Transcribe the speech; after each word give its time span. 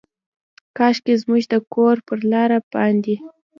کاشکي 0.77 1.13
زموږ 1.21 1.43
د 1.53 1.55
کور 1.73 1.95
پر 2.07 2.19
لاره 2.31 2.59
باندې، 2.71 3.15